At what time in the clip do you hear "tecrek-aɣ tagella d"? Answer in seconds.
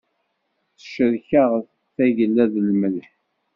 0.77-2.55